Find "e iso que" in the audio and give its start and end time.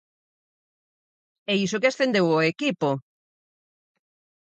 1.51-1.89